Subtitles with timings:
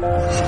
[0.00, 0.46] Bueno,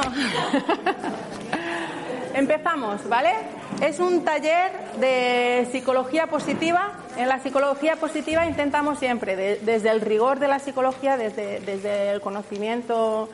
[2.34, 3.30] empezamos, ¿vale?
[3.80, 6.94] Es un taller de psicología positiva.
[7.16, 12.20] En la psicología positiva intentamos siempre, desde el rigor de la psicología, desde, desde el
[12.20, 13.28] conocimiento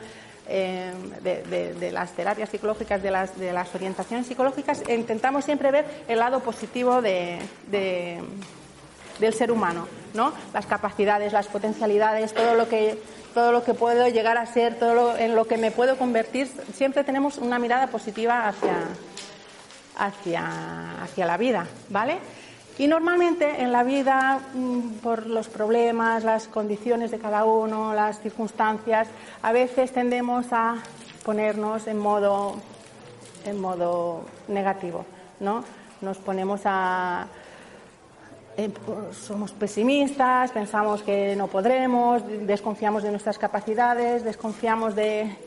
[0.53, 0.91] eh,
[1.23, 6.41] de, las terapias psicológicas, de las, de las orientaciones psicológicas, intentamos siempre ver el lado
[6.41, 10.33] positivo de, del ser humano, ¿no?
[10.53, 12.97] Las capacidades, las potencialidades, todo lo que
[13.33, 16.51] todo lo que puedo llegar a ser, todo lo, en lo que me puedo convertir,
[16.75, 18.75] siempre tenemos una mirada positiva hacia,
[19.97, 22.17] hacia, hacia la vida, ¿vale?
[22.77, 28.19] Y normalmente en la vida, mm, por los problemas, las condiciones de cada uno, las
[28.21, 29.07] circunstancias,
[29.41, 30.77] a veces tendemos a
[31.23, 32.55] ponernos en modo,
[33.45, 35.05] en modo negativo,
[35.39, 35.63] ¿no?
[36.01, 37.27] Nos ponemos a,
[38.57, 38.71] eh,
[39.13, 45.37] somos pesimistas, pensamos que no podremos, desconfiamos de nuestras capacidades, desconfiamos de,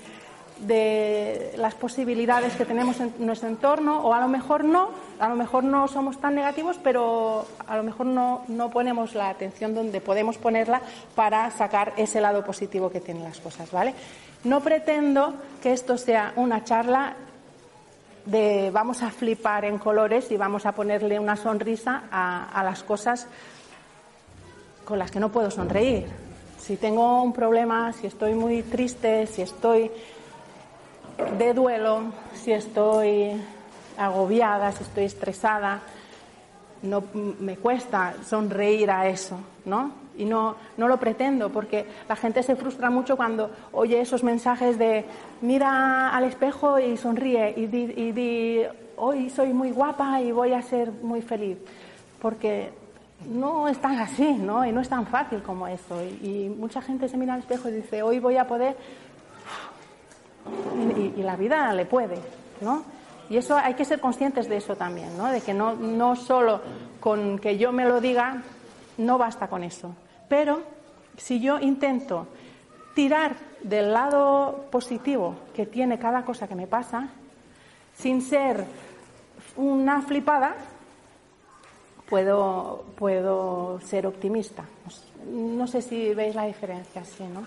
[0.66, 5.64] las posibilidades que tenemos en nuestro entorno, o a lo mejor no, a lo mejor
[5.64, 10.38] no somos tan negativos, pero a lo mejor no, no ponemos la atención donde podemos
[10.38, 10.80] ponerla
[11.14, 13.94] para sacar ese lado positivo que tienen las cosas, ¿vale?
[14.44, 17.16] No pretendo que esto sea una charla
[18.26, 23.26] de vamos a flipar en colores y vamos a ponerle una sonrisa a, las cosas
[24.84, 26.06] con las que no puedo sonreír.
[26.58, 29.90] Si tengo un problema, si estoy muy triste, si estoy
[31.38, 32.02] de duelo,
[32.34, 33.40] si estoy
[33.96, 35.80] agobiada, si estoy estresada,
[36.82, 39.92] no me cuesta sonreír a eso, ¿no?
[40.16, 44.78] Y no, no lo pretendo, porque la gente se frustra mucho cuando oye esos mensajes
[44.78, 45.04] de
[45.40, 48.62] mira al espejo y sonríe y di,
[48.96, 51.58] hoy soy muy guapa y voy a ser muy feliz.
[52.20, 52.70] Porque
[53.28, 54.64] no es tan así, ¿no?
[54.64, 56.02] Y no es tan fácil como eso.
[56.22, 58.76] Y, mucha gente se mira al espejo y dice, hoy voy a poder.
[61.16, 62.18] Y, la vida le puede,
[62.60, 62.82] ¿no?
[63.30, 65.30] Y eso hay que ser conscientes de eso también, ¿no?
[65.30, 66.60] De que no, no solo
[67.00, 68.42] con que yo me lo diga,
[68.98, 69.94] no basta con eso.
[70.28, 70.60] Pero
[71.16, 72.26] si yo intento
[72.94, 77.08] tirar del lado positivo que tiene cada cosa que me pasa,
[77.96, 78.64] sin ser
[79.56, 80.54] una flipada,
[82.08, 84.64] puedo, puedo ser optimista.
[85.30, 87.42] No sé si veis la diferencia, sí, ¿no?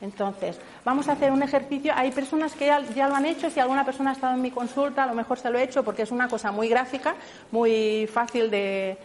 [0.00, 1.92] Entonces, vamos a hacer un ejercicio.
[1.94, 3.50] Hay personas que ya, lo han hecho.
[3.50, 5.82] Si alguna persona ha estado en mi consulta, a lo mejor se lo he hecho
[5.82, 7.16] porque es una cosa muy gráfica,
[7.50, 8.96] muy fácil de,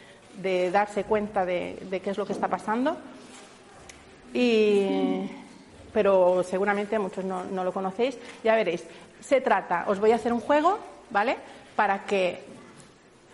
[0.71, 2.97] darse cuenta de, qué es lo que está pasando.
[4.33, 5.29] Y,
[5.91, 8.17] pero seguramente muchos no, lo conocéis.
[8.43, 8.83] Ya veréis.
[9.19, 10.77] Se trata, os voy a hacer un juego,
[11.09, 11.37] ¿vale?
[11.75, 12.43] Para que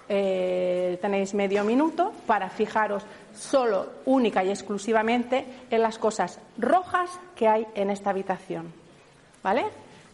[0.08, 3.04] eh, tenéis medio minuto para fijaros
[3.40, 8.72] solo, única y exclusivamente en las cosas rojas que hay en esta habitación.
[9.42, 9.66] ¿Vale?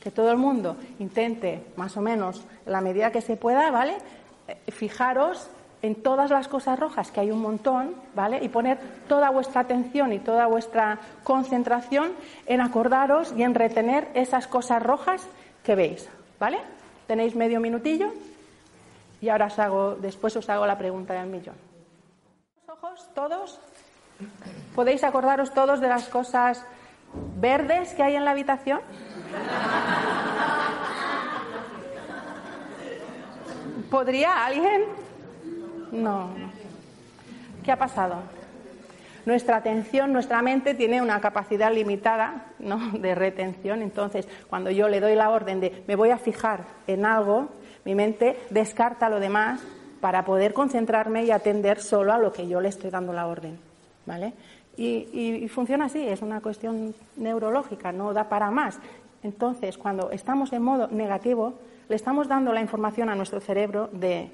[0.02, 3.98] Que todo el mundo intente, más o menos, en la medida que se pueda, ¿vale?
[4.48, 5.50] Eh, fijaros
[5.82, 8.44] en todas las cosas rojas, que hay un montón, ¿vale?
[8.44, 8.78] Y poner
[9.08, 12.12] toda vuestra atención y toda vuestra concentración
[12.46, 15.28] en acordaros y en retener esas cosas rojas
[15.64, 16.08] que veis,
[16.40, 16.60] ¿vale?
[17.08, 18.14] Tenéis medio minutillo
[19.22, 21.65] y ahora os hago, después os hago la pregunta del millón.
[22.86, 23.60] ¿Los ojos todos?
[24.76, 26.64] ¿Podéis acordaros todos de las cosas
[27.38, 28.80] verdes que hay en la habitación?
[33.90, 34.84] ¿Podría alguien?
[35.92, 36.30] No.
[37.64, 38.18] ¿Qué ha pasado?
[39.26, 42.92] Nuestra atención, nuestra mente tiene una capacidad limitada ¿no?
[43.00, 43.82] de retención.
[43.82, 47.50] Entonces, cuando yo le doy la orden de me voy a fijar en algo,
[47.84, 49.62] mi mente descarta lo demás
[50.06, 53.58] para poder concentrarme y atender solo a lo que yo le estoy dando la orden.
[54.06, 54.34] ¿Vale?
[54.78, 58.78] Y, y, funciona así, es una cuestión neurológica, no da para más.
[59.24, 61.56] Entonces, cuando estamos en modo negativo,
[61.90, 64.30] le estamos dando la información a nuestro cerebro de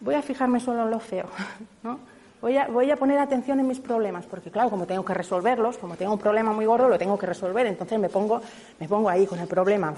[0.00, 1.24] voy a fijarme solo en lo feo,
[1.82, 2.00] ¿no?
[2.40, 5.76] Voy a, voy a poner atención en mis problemas, porque claro, como tengo que resolverlos,
[5.76, 8.40] como tengo un problema muy gordo, lo tengo que resolver, entonces me pongo,
[8.78, 9.92] me pongo ahí con el problema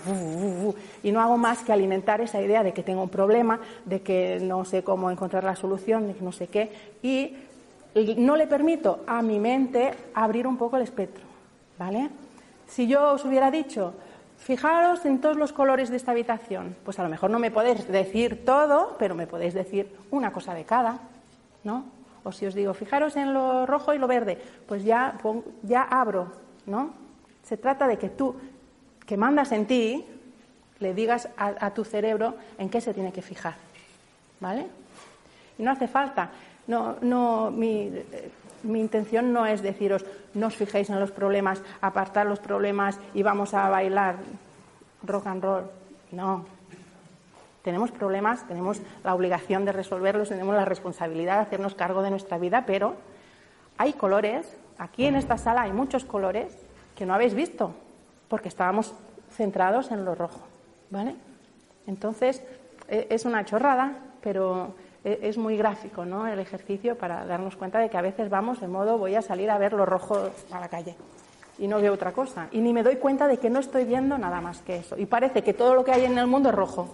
[1.03, 4.39] y no hago más que alimentar esa idea de que tengo un problema, de que
[4.41, 6.73] no sé cómo encontrar la solución, de que no sé qué,
[7.03, 7.37] y
[8.17, 11.25] no le permito a mi mente abrir un poco el espectro,
[11.79, 12.09] ¿vale?
[12.67, 13.93] Si yo os hubiera dicho,
[14.41, 16.75] Fijaros en todos los colores de esta habitación.
[16.83, 20.55] Pues a lo mejor no me podéis decir todo, pero me podéis decir una cosa
[20.55, 20.99] de cada,
[21.63, 22.00] ¿no?
[22.25, 25.19] O si os digo, fijaros en lo rojo y lo verde, pues ya,
[25.63, 26.33] ya abro,
[26.67, 26.93] ¿no?
[27.43, 28.37] Se trata de que tú,
[29.07, 30.05] que mandas en ti,
[30.79, 33.55] le digas a, a tu cerebro en qué se tiene que fijar,
[34.41, 34.67] ¿vale?
[35.59, 36.31] Y no hace falta.
[36.67, 37.91] No, no, mi,
[38.63, 43.23] mi intención no es deciros, no os fijéis en los problemas, apartar los problemas y
[43.23, 44.17] vamos a bailar
[45.03, 45.65] rock and roll.
[46.13, 46.60] No.
[47.63, 52.39] Tenemos problemas, tenemos la obligación de resolverlos, tenemos la responsabilidad de hacernos cargo de nuestra
[52.39, 52.95] vida, pero
[53.77, 56.57] hay colores, aquí en esta sala hay muchos colores
[56.97, 57.75] que no habéis visto,
[58.29, 58.95] porque estábamos
[59.31, 60.41] centrados en lo rojo.
[60.91, 61.15] ¿Vale?
[61.87, 62.43] Entonces,
[62.89, 63.93] e, es una chorrada,
[64.23, 64.75] pero
[65.05, 66.27] e, es muy gráfico ¿no?
[66.27, 69.51] el ejercicio para darnos cuenta de que a veces vamos de modo voy a salir
[69.51, 70.97] a ver lo rojo a la calle
[71.59, 72.49] y no veo otra cosa.
[72.53, 74.97] Y ni me doy cuenta de que no estoy viendo nada más que eso.
[74.97, 76.89] Y parece que todo lo que hay en el mundo es rojo.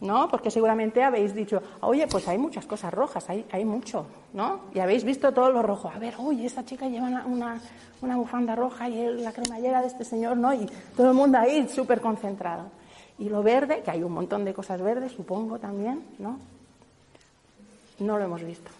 [0.00, 0.28] ¿No?
[0.28, 4.60] Porque seguramente habéis dicho, oye, pues hay muchas cosas rojas, hay, hay mucho, ¿no?
[4.74, 5.90] Y habéis visto todo lo rojo.
[5.94, 7.60] A ver, oye, esa chica lleva una,
[8.00, 10.54] una, bufanda roja y la cremallera de este señor, ¿no?
[10.54, 10.66] Y
[10.96, 12.70] todo el mundo ahí súper concentrado.
[13.18, 16.38] Y lo verde, que hay un montón de cosas verdes, supongo también, ¿no?
[17.98, 18.70] No lo hemos visto.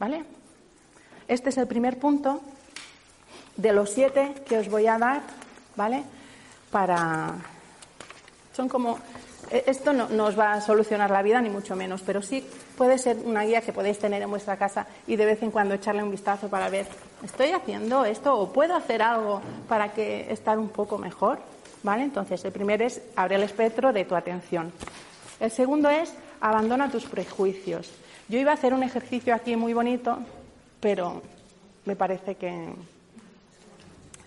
[0.00, 0.24] ¿Vale?
[1.28, 2.40] Este es el primer punto
[3.56, 5.22] de los siete que os voy a dar,
[5.76, 6.02] ¿vale?
[6.72, 7.34] Para.
[8.52, 8.98] Son como.
[9.50, 12.44] E, esto no, no, os va a solucionar la vida, ni mucho menos, pero sí
[12.76, 15.74] puede ser una guía que podéis tener en vuestra casa y de vez en cuando
[15.74, 16.86] echarle un vistazo para ver,
[17.24, 21.38] ¿estoy haciendo esto o puedo hacer algo para que estar un poco mejor?
[21.82, 22.04] ¿Vale?
[22.04, 24.72] Entonces, el primero es abre el espectro de tu atención.
[25.40, 27.90] El segundo es abandona tus prejuicios.
[28.28, 30.18] Yo iba a hacer un ejercicio aquí muy bonito,
[30.78, 31.22] pero
[31.84, 32.68] me parece que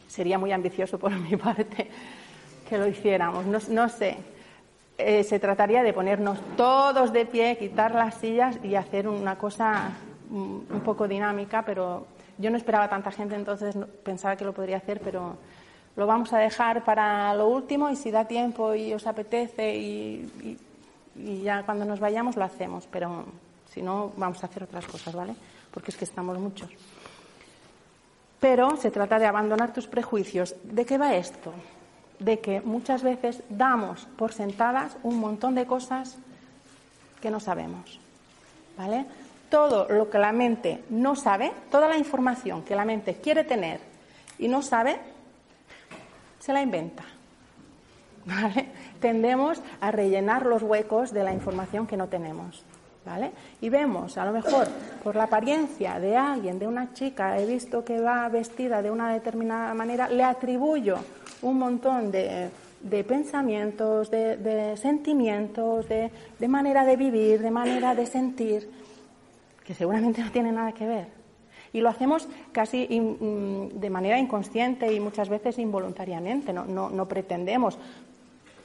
[0.09, 1.89] sería muy ambicioso por mi parte
[2.67, 3.45] que lo hiciéramos.
[3.67, 4.17] No, sé.
[4.97, 9.91] Eh, se trataría de ponernos todos de pie, quitar las sillas y hacer una cosa
[10.29, 12.05] mm, un poco dinámica, pero
[12.37, 15.35] yo no esperaba tanta gente, entonces pensaba que lo podría hacer, pero
[15.95, 20.57] lo vamos a dejar para lo último y si da tiempo y os apetece y,
[21.15, 23.25] y ya cuando nos vayamos lo hacemos, pero
[23.65, 25.35] si no vamos a hacer otras cosas, ¿vale?
[25.71, 26.69] Porque es que estamos muchos.
[28.39, 30.55] Pero se trata de abandonar tus prejuicios.
[30.63, 31.53] ¿De qué va esto?
[32.19, 36.17] De que muchas veces damos por sentadas un montón de cosas
[37.21, 37.99] que no sabemos.
[38.77, 39.05] ¿Vale?
[39.49, 43.79] Todo lo que la mente no sabe, toda la información que la mente quiere tener
[44.39, 44.99] y no sabe,
[46.39, 47.03] se la inventa.
[48.25, 48.67] ¿Vale?
[48.99, 52.63] Tendemos a rellenar los huecos de la información que no tenemos.
[53.05, 53.31] ¿vale?
[53.61, 54.67] Y vemos, a lo mejor,
[55.03, 59.11] por la apariencia de alguien, de una chica, he visto que va vestida de una
[59.11, 60.97] determinada manera, le atribuyo
[61.43, 62.49] un montón de,
[63.07, 68.69] pensamientos, de, sentimientos, de, manera de vivir, de manera de sentir,
[69.63, 71.07] que seguramente no tiene nada que ver.
[71.71, 76.53] Y lo hacemos casi mm, de manera inconsciente y muchas veces involuntariamente.
[76.53, 77.77] No, no pretendemos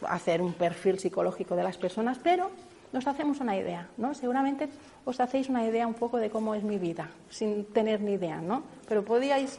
[0.07, 2.51] hacer un perfil psicológico de las personas, pero
[2.93, 4.15] nos hacemos una idea, ¿no?
[4.15, 4.69] Seguramente
[5.05, 8.41] os hacéis una idea un poco de cómo es mi vida, sin tener ni idea,
[8.41, 8.63] ¿no?
[8.89, 9.59] Pero podíais,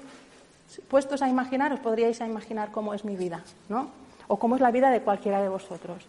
[0.87, 3.89] puestos a imaginar, os podríais a imaginar cómo es mi vida, ¿no?
[4.27, 6.05] O cómo es la vida de cualquiera de vosotros.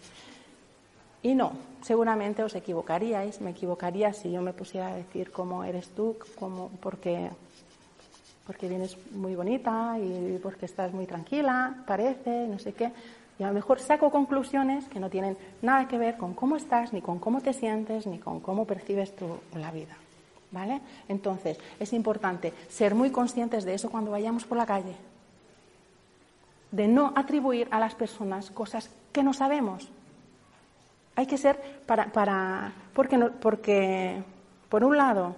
[1.22, 1.52] Y no,
[1.82, 6.70] seguramente os equivocaríais, me equivocaría si yo me pusiera a decir cómo eres tú, cómo,
[6.80, 7.30] porque,
[8.46, 12.90] porque vienes muy bonita y porque estás muy tranquila, parece, no sé qué.
[13.38, 16.92] Y a lo mejor saco conclusiones que no tienen nada que ver con cómo estás,
[16.92, 19.96] ni con cómo te sientes, ni con cómo percibes tú la vida.
[20.52, 20.80] ¿Vale?
[21.08, 24.96] Entonces, es importante ser muy conscientes de eso cuando vayamos por la calle.
[26.72, 29.88] De no atribuir a las personas cosas que no sabemos.
[31.14, 34.22] Hay que ser para, para porque, porque
[34.68, 35.36] por un lado,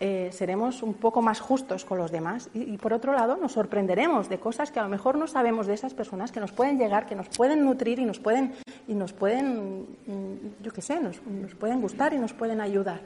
[0.00, 4.28] eh, seremos un poco más justos con los demás y, por otro lado nos sorprenderemos
[4.28, 7.06] de cosas que a lo mejor no sabemos de esas personas que nos pueden llegar,
[7.06, 8.54] que nos pueden nutrir y nos pueden,
[8.88, 11.20] y nos pueden mm, yo qué sé, nos,
[11.58, 13.00] pueden gustar y nos pueden ayudar.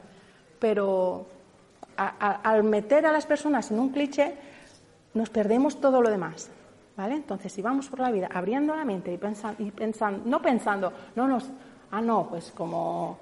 [0.59, 1.25] Pero
[1.97, 4.35] al meter a las personas en un cliché
[5.13, 6.49] nos perdemos todo lo demás.
[6.95, 7.15] ¿Vale?
[7.15, 9.17] Entonces, si vamos por la vida abriendo la mente y
[9.71, 11.49] pensando, no pensando, no nos,
[11.91, 13.17] ah, no, pues como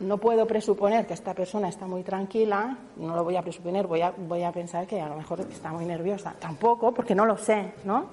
[0.00, 4.02] no puedo presuponer que esta persona está muy tranquila, no lo voy a presuponer, voy
[4.02, 6.34] a, voy a pensar que a lo mejor está muy nerviosa.
[6.38, 8.06] Tampoco, porque no lo sé, ¿no?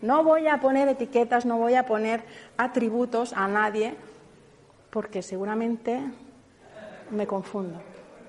[0.00, 2.24] No voy a poner etiquetas, no voy a poner
[2.56, 3.94] atributos a nadie,
[4.90, 6.00] porque seguramente
[7.10, 7.80] me confundo.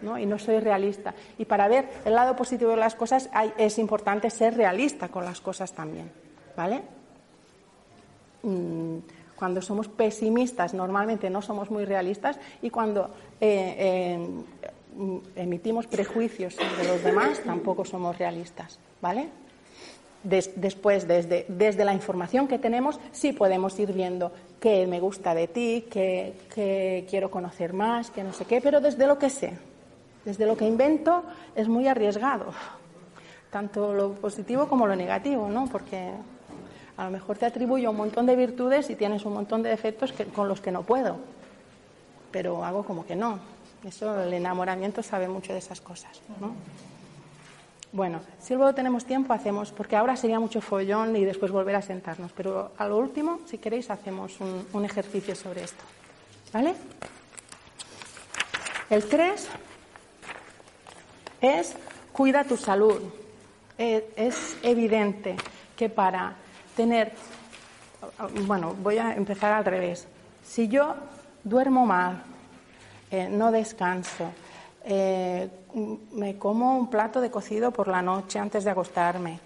[0.01, 0.20] ¿no?
[0.20, 1.15] y no soy realista.
[1.38, 5.41] Y para ver el lado positivo de las cosas es importante ser realista con las
[5.41, 6.12] cosas también.
[6.55, 6.84] ¿Vale?
[8.44, 8.98] Mm,
[9.36, 13.10] cuando somos pesimistas normalmente no somos muy realistas y cuando
[13.41, 19.29] eh, eh, emitimos prejuicios de los demás tampoco somos realistas, ¿vale?
[20.25, 25.48] Después, desde, desde, la información que tenemos, sí podemos ir viendo qué me gusta de
[25.48, 29.53] ti, qué, quiero conocer más, qué no sé qué, pero desde lo que sé,
[30.25, 31.24] desde lo que invento,
[31.55, 32.48] es muy arriesgado,
[33.51, 35.67] tanto lo positivo como lo negativo, ¿no?
[35.67, 36.12] Porque
[36.98, 40.13] a lo mejor te atribuyo un montón de virtudes y tienes un montón de defectos
[40.34, 41.17] con los que no puedo,
[42.32, 43.39] pero hago como que no.
[43.86, 46.55] Eso, el enamoramiento sabe mucho de esas cosas, ¿no?
[47.95, 51.81] Bueno, si luego tenemos tiempo, hacemos, porque ahora sería mucho follón y después volver a
[51.81, 55.81] sentarnos, pero a lo último, si queréis, hacemos un, ejercicio sobre esto.
[56.51, 56.75] ¿Vale?
[58.89, 59.47] El 3
[61.39, 61.77] es
[62.11, 63.01] cuida tu salud.
[63.77, 65.37] Eh, es evidente
[65.77, 66.35] que para
[66.75, 67.13] tener,
[68.45, 70.05] bueno, voy a empezar al revés.
[70.43, 70.95] Si yo
[71.45, 72.23] duermo mal,
[73.09, 74.33] eh, no descanso,
[74.83, 79.39] eh, me como un plato de cocido por la noche antes de acostarme,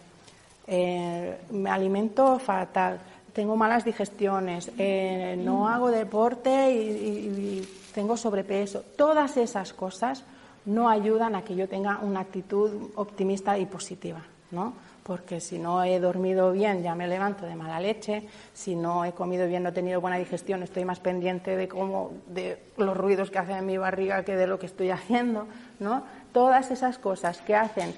[0.68, 3.00] eh, me alimento fatal,
[3.34, 8.84] tengo malas digestiones, eh, no hago deporte y, tengo sobrepeso.
[8.96, 10.24] Todas esas cosas
[10.66, 14.22] no ayudan a que yo tenga una actitud optimista y positiva,
[14.52, 14.74] ¿no?
[15.10, 19.12] Porque si no he dormido bien ya me levanto de mala leche, si no he
[19.12, 23.32] comido bien, no he tenido buena digestión, estoy más pendiente de cómo de los ruidos
[23.32, 25.48] que hacen en mi barriga que de lo que estoy haciendo,
[25.80, 26.04] ¿no?
[26.32, 27.96] Todas esas cosas que hacen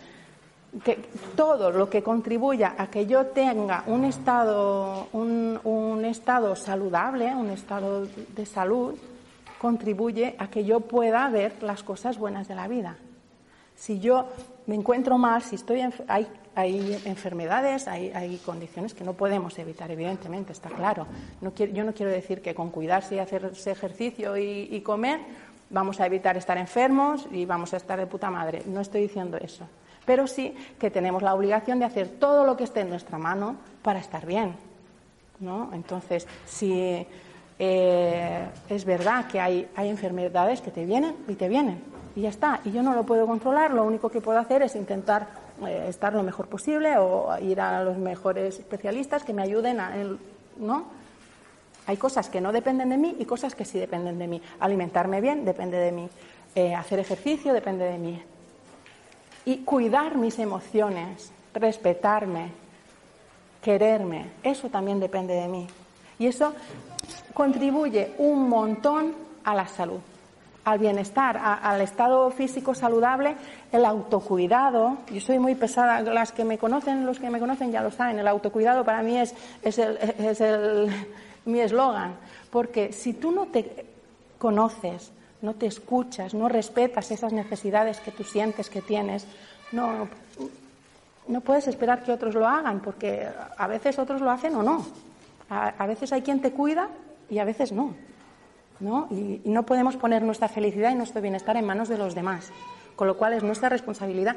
[0.85, 1.03] que
[1.35, 8.05] todo lo que contribuya a que yo tenga un estado un, estado saludable, un estado
[8.05, 8.95] de salud,
[9.59, 12.95] contribuye a que yo pueda ver las cosas buenas de la vida.
[13.75, 14.27] Si yo
[14.65, 19.89] me encuentro mal, si estoy hay, hay enfermedades, hay, hay, condiciones que no podemos evitar,
[19.89, 21.07] evidentemente, está claro.
[21.39, 25.19] No yo no quiero decir que con cuidarse y hacerse ejercicio y, comer
[25.69, 28.63] vamos a evitar estar enfermos y vamos a estar de puta madre.
[28.65, 29.65] No estoy diciendo eso.
[30.05, 33.55] Pero sí que tenemos la obligación de hacer todo lo que esté en nuestra mano
[33.81, 34.55] para estar bien.
[35.39, 35.69] ¿no?
[35.73, 37.07] Entonces, si
[37.57, 41.81] eh, es verdad que hay, hay enfermedades que te vienen y te vienen
[42.15, 42.61] y ya está.
[42.65, 45.27] Y yo no lo puedo controlar, lo único que puedo hacer es intentar
[45.67, 49.93] eh, estar lo mejor posible o ir a los mejores especialistas que me ayuden a,
[50.57, 50.85] ¿no?
[51.87, 54.41] Hay cosas que no dependen de mí y cosas que sí dependen de mí.
[54.59, 56.09] Alimentarme bien depende de mí.
[56.55, 58.21] Eh, hacer ejercicio depende de mí.
[59.45, 62.51] Y cuidar mis emociones, respetarme,
[63.61, 65.67] quererme, eso también depende de mí.
[66.19, 66.53] Y eso
[67.33, 69.99] contribuye un montón a la salud
[70.63, 73.35] al bienestar, al estado físico saludable,
[73.71, 74.97] el autocuidado.
[75.11, 78.19] Yo soy muy pesada, las que me conocen, los que me conocen ya lo saben,
[78.19, 80.89] el autocuidado para mí es, es, el, es el,
[81.45, 82.15] mi eslogan,
[82.51, 83.85] porque si tú no te
[84.37, 89.25] conoces, no te escuchas, no respetas esas necesidades que tú sientes que tienes,
[89.71, 90.07] no,
[91.27, 93.27] no puedes esperar que otros lo hagan, porque
[93.57, 94.85] a veces otros lo hacen o no.
[95.49, 96.87] a veces hay quien te cuida
[97.29, 97.95] y a veces no.
[98.81, 99.07] ¿No?
[99.11, 102.51] Y, no podemos poner nuestra felicidad y nuestro bienestar en manos de los demás.
[102.95, 104.35] Con lo cual es nuestra responsabilidad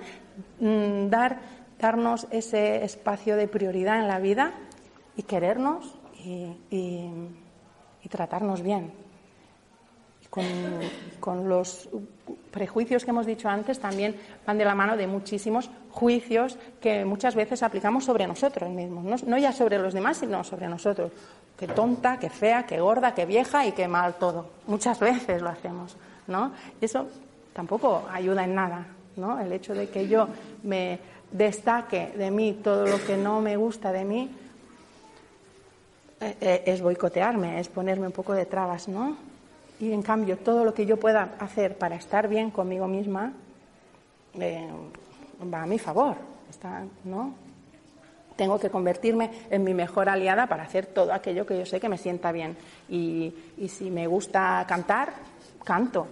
[0.61, 1.41] mm, dar,
[1.79, 4.53] darnos ese espacio de prioridad en la vida
[5.17, 6.57] y querernos y,
[8.09, 8.93] tratarnos bien.
[10.35, 10.45] Con,
[11.21, 11.88] con, los
[12.50, 17.37] prejuicios que hemos dicho antes también van de la mano de muchísimos juicios que muchas
[17.37, 21.12] veces aplicamos sobre nosotros mismos, no, no ya sobre los demás, sino sobre nosotros
[21.57, 24.47] que tonta, que fea, que gorda, que vieja y que mal todo.
[24.67, 26.50] Muchas veces lo hacemos, ¿no?
[26.81, 27.07] Y eso
[27.53, 29.38] tampoco ayuda en nada, ¿no?
[29.38, 30.26] El hecho de que yo
[30.64, 30.99] me
[31.31, 34.31] destaque de mí todo lo que no me gusta de mí
[36.21, 39.17] eh, eh, es boicotearme, es ponerme un poco de trabas, ¿no?
[39.81, 43.33] Y en cambio, todo lo que yo pueda hacer para estar bien conmigo misma
[44.35, 44.69] eh,
[45.52, 46.16] va a mi favor,
[46.49, 47.45] está, ¿no?
[48.37, 51.88] tengo que convertirme en mi mejor aliada para hacer todo aquello que yo sé que
[51.88, 52.57] me sienta bien.
[52.88, 53.33] Y,
[53.69, 55.12] si me gusta cantar,
[55.64, 56.07] canto.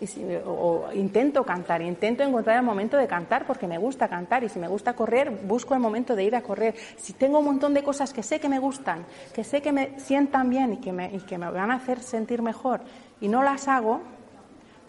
[0.00, 4.44] Y si, o, intento cantar, intento encontrar el momento de cantar porque me gusta cantar
[4.44, 6.74] y si me gusta correr, busco el momento de ir a correr.
[6.96, 9.98] Si tengo un montón de cosas que sé que me gustan, que sé que me
[9.98, 12.80] sientan bien y que me, y que me van a hacer sentir mejor
[13.20, 14.00] y no las hago,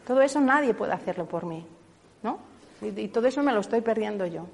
[0.06, 1.66] todo eso nadie puede hacerlo por mí,
[2.24, 2.40] ¿no?
[2.82, 4.46] y todo eso me lo estoy perdiendo yo.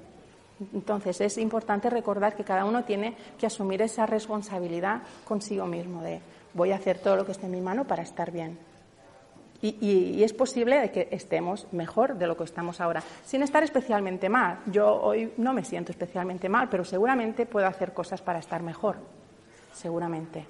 [0.72, 6.20] Entonces es importante recordar que cada uno tiene que asumir esa responsabilidad consigo mismo de
[6.54, 8.58] voy a hacer todo lo que esté en mi mano para estar bien.
[9.66, 14.58] Y, es posible que estemos mejor de lo que estamos ahora, sin estar especialmente mal.
[14.66, 18.96] Yo hoy no me siento especialmente mal, pero seguramente puedo hacer cosas para estar mejor.
[19.72, 20.46] Seguramente.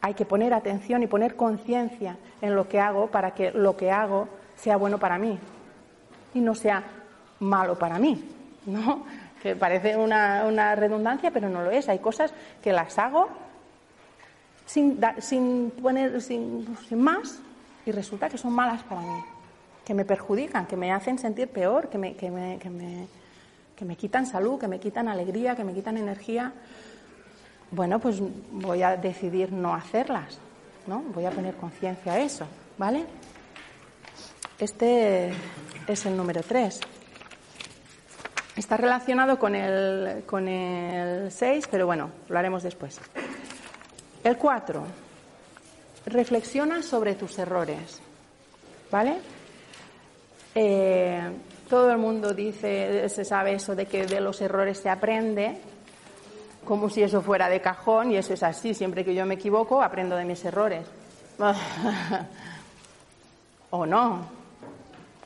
[0.00, 3.90] Hay que poner atención y poner conciencia en lo que hago para que lo que
[3.90, 5.36] hago sea bueno para mí
[6.32, 6.84] y no sea
[7.40, 8.24] malo para mí.
[8.64, 9.06] ¿no?
[9.42, 11.88] que parece una, redundancia, pero no lo es.
[11.88, 12.32] Hay cosas
[12.62, 13.28] que las hago
[14.66, 17.42] sin, sin poner, sin, sin más,
[17.86, 19.24] y resulta que son malas para mí,
[19.84, 23.06] que me perjudican, que me hacen sentir peor, que me, que me, que me,
[23.76, 26.52] que me quitan salud, que me quitan alegría, que me quitan energía.
[27.70, 28.20] Bueno, pues
[28.52, 30.38] voy a decidir no hacerlas,
[30.86, 31.00] ¿no?
[31.14, 32.46] Voy a poner conciencia a eso,
[32.76, 33.06] ¿vale?
[34.58, 35.32] Este
[35.86, 36.80] es el número tres.
[38.56, 43.00] Está relacionado con el, con el 6, pero bueno, lo haremos después.
[44.22, 44.82] El 4.
[46.06, 48.00] Reflexiona sobre tus errores.
[48.90, 49.18] ¿Vale?
[50.54, 51.30] Eh,
[51.68, 55.58] todo el mundo dice, se sabe eso de que de los errores se aprende,
[56.64, 58.74] como si eso fuera de cajón, y eso es así.
[58.74, 60.86] Siempre que yo me equivoco, aprendo de mis errores.
[63.70, 64.39] o no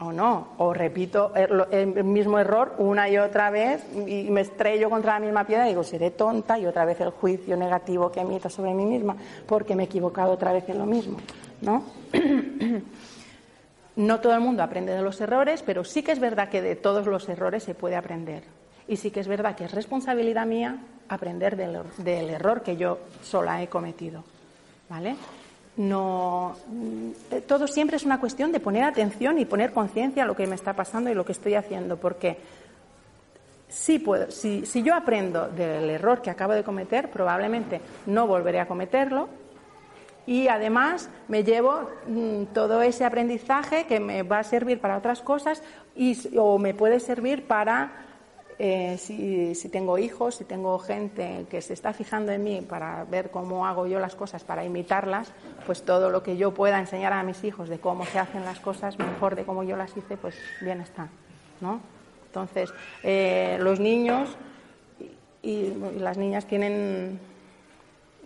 [0.00, 5.14] o no, o repito el mismo error una y otra vez y me estrello contra
[5.14, 8.50] la misma piedra y digo, seré tonta y otra vez el juicio negativo que emito
[8.50, 11.18] sobre mí misma porque me he equivocado otra vez en lo mismo,
[11.60, 11.84] ¿no?
[13.96, 16.74] no todo el mundo aprende de los errores, pero sí que es verdad que de
[16.74, 18.42] todos los errores se puede aprender.
[18.88, 22.98] Y sí que es verdad que es responsabilidad mía aprender del, del error que yo
[23.22, 24.24] sola he cometido,
[24.90, 25.16] ¿vale?
[25.76, 26.56] No
[27.30, 30.46] eh, todo siempre es una cuestión de poner atención y poner conciencia a lo que
[30.46, 32.36] me está pasando y lo que estoy haciendo porque
[33.68, 38.60] si puedo si, si yo aprendo del error que acabo de cometer probablemente no volveré
[38.60, 39.28] a cometerlo
[40.26, 45.20] y además me llevo mm, todo ese aprendizaje que me va a servir para otras
[45.22, 45.62] cosas
[45.96, 48.03] y, o me puede servir para
[48.58, 53.30] eh, si, tengo hijos, si tengo gente que se está fijando en mí para ver
[53.30, 55.32] cómo hago yo las cosas, para imitarlas,
[55.66, 58.60] pues todo lo que yo pueda enseñar a mis hijos de cómo se hacen las
[58.60, 61.08] cosas mejor de cómo yo las hice, pues bien está,
[61.60, 61.80] ¿no?
[62.26, 64.28] Entonces, eh, los niños
[65.42, 67.18] y, las niñas tienen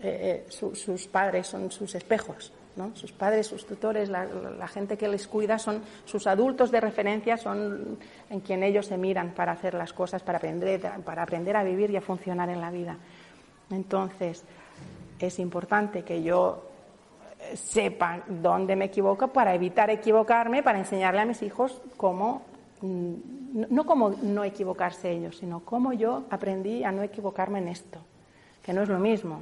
[0.02, 2.52] eh, sus padres, son sus espejos.
[2.94, 7.98] Sus padres, sus tutores, la, gente que les cuida son sus adultos de referencia, son
[8.30, 11.90] en quien ellos se miran para hacer las cosas, para aprender, para aprender a vivir
[11.90, 12.96] y a funcionar en la vida.
[13.70, 14.44] Entonces,
[15.18, 16.68] es importante que yo
[17.54, 22.42] sepa dónde me equivoco para evitar equivocarme, para enseñarle a mis hijos cómo,
[22.80, 23.14] mm,
[23.70, 28.00] no cómo no equivocarse ellos, sino cómo yo aprendí a no equivocarme en esto,
[28.62, 29.40] que no es lo mismo.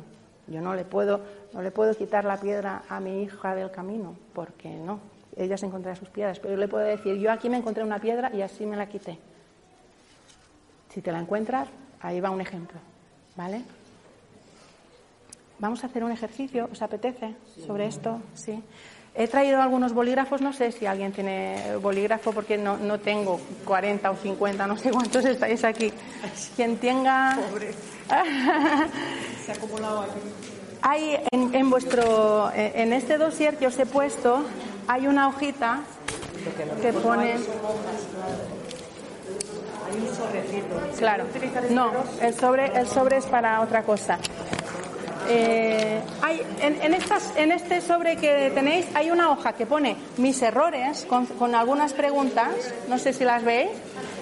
[0.48, 1.20] Yo no le puedo,
[1.52, 5.00] no le puedo quitar la piedra a mi hija del camino, porque no,
[5.36, 7.98] ella se encontrará sus piedras, pero yo le puedo decir, yo aquí me encontré una
[7.98, 9.18] piedra y así me la quité.
[10.88, 11.68] Si te la encuentras,
[12.00, 12.78] ahí va un ejemplo,
[13.36, 13.62] ¿vale?
[15.58, 17.34] Vamos a hacer un ejercicio, ¿os apetece
[17.66, 18.20] sobre esto?
[18.34, 18.62] Sí.
[19.14, 24.10] He traído algunos bolígrafos, no sé si alguien tiene bolígrafo porque no, no tengo 40
[24.10, 25.90] o 50, no sé cuántos estáis aquí.
[26.54, 27.38] Quien tenga...
[27.50, 27.70] Pobre.
[28.08, 30.20] Se ha acumulado aquí.
[30.82, 34.44] Hay en, en, vuestro, en este dossier que os he puesto,
[34.86, 35.80] hay una hojita
[36.80, 37.32] que pone...
[39.86, 40.98] Hay un sobrecito.
[40.98, 41.24] Claro.
[41.70, 41.90] No,
[42.20, 44.18] el sobre, el sobre es para otra cosa.
[45.28, 50.40] Eh, hay, en, estas, en este sobre que tenéis hay una hoja que pone mis
[50.40, 52.48] errores con, con, algunas preguntas,
[52.88, 53.70] no sé si las veis,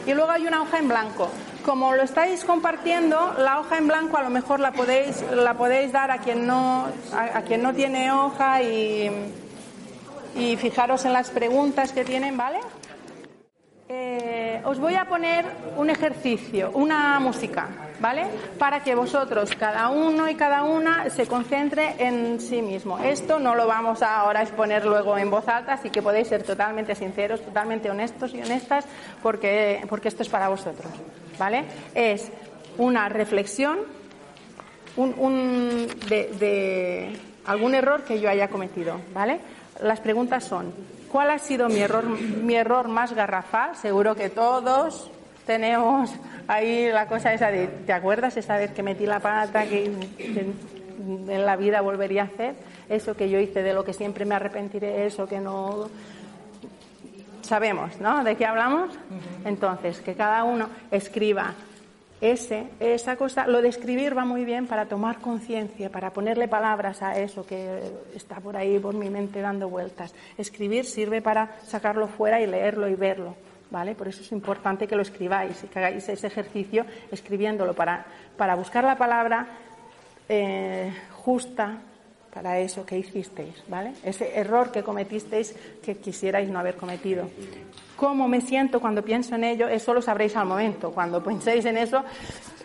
[0.07, 1.29] y luego hay una hoja en blanco.
[1.65, 5.93] Como lo estáis compartiendo, la hoja en blanco a lo mejor la podéis, la podéis
[5.93, 9.11] dar a quien no, a, quien no tiene hoja y,
[10.59, 12.59] fijaros en las preguntas que tienen, ¿vale?
[13.89, 15.47] Eh, os voy a poner
[15.79, 18.27] un ejercicio, una música, ¿vale?
[18.59, 22.99] Para que vosotros, cada uno y cada una, se concentre en sí mismo.
[22.99, 26.43] Esto no lo vamos a ahora exponer luego en voz alta, así que podéis ser
[26.43, 28.85] totalmente sinceros, totalmente honestos y honestas,
[29.23, 30.91] porque, porque esto es para vosotros,
[31.39, 31.65] ¿vale?
[31.95, 32.31] Es
[32.79, 33.79] una reflexión
[34.97, 39.41] un, de, de algún error que yo haya cometido, ¿vale?
[39.81, 40.73] Las preguntas son,
[41.15, 43.77] ¿Cuál ha sido mi error, mi error más garrafal?
[43.77, 45.13] Seguro que todos
[45.47, 46.11] tenemos
[46.49, 51.47] ahí la cosa esa de, ¿te acuerdas esa vez que metí la pata que, en
[51.47, 52.57] la vida volvería a hacer?
[52.89, 55.89] Eso que yo hice, de lo que siempre me arrepentiré, eso que no...
[57.45, 58.25] Sabemos, ¿no?
[58.25, 58.91] ¿De qué hablamos?
[59.45, 61.53] Entonces, que cada uno escriba
[62.23, 67.03] ese, esa cosa, lo de escribir va muy bien para tomar conciencia, para ponerle palabras
[67.03, 67.83] a eso que
[68.15, 70.15] está por ahí por mi mente dando vueltas.
[70.39, 73.37] Escribir sirve para sacarlo fuera y leerlo y verlo,
[73.71, 73.95] ¿vale?
[73.95, 78.07] Por eso es importante que lo escribáis y que hagáis ese ejercicio escribiéndolo para,
[78.39, 79.47] para buscar la palabra
[80.31, 81.83] eh, justa
[82.35, 83.93] para eso que hicisteis, ¿vale?
[84.03, 87.31] Ese error que cometisteis que quisierais no haber cometido.
[87.97, 89.69] ¿Cómo me siento cuando pienso en ello?
[89.69, 90.91] Eso lo sabréis al momento.
[90.91, 92.03] Cuando penséis en eso,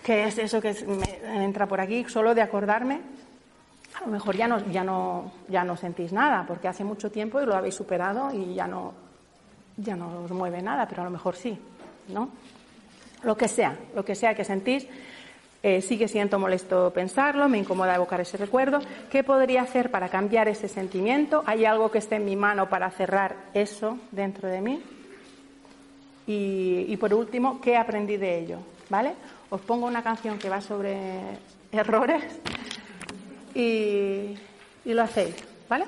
[0.04, 0.76] ¿qué es eso que
[1.24, 2.04] entra por aquí?
[2.10, 3.00] Solo de acordarme,
[4.02, 7.40] a lo mejor ya no, ya no, ya no sentís nada, porque hace mucho tiempo
[7.40, 8.94] y lo habéis superado y ya no,
[9.78, 11.56] ya no os mueve nada, pero a lo mejor sí,
[12.08, 12.30] ¿no?
[13.22, 14.88] Lo que sea, lo que sea que sentís,
[15.62, 18.80] eh, sigue siendo molesto pensarlo, me incomoda evocar ese recuerdo.
[19.12, 21.44] ¿Qué podría hacer para cambiar ese sentimiento?
[21.46, 24.82] ¿Hay algo que esté en mi mano para cerrar eso dentro de mí?
[26.32, 28.60] Y, por último, ¿qué aprendí de ello?
[28.88, 29.14] ¿Vale?
[29.50, 31.20] Os pongo una canción que va sobre
[31.72, 32.24] errores
[33.56, 34.38] y,
[34.86, 35.36] y lo hacéis,
[35.68, 35.86] ¿vale?